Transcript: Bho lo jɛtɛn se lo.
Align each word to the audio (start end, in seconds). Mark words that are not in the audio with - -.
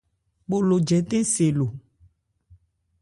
Bho 0.47 0.57
lo 0.67 0.75
jɛtɛn 0.87 1.23
se 1.33 1.45
lo. 1.57 1.67